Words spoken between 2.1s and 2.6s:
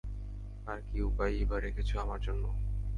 জন্য?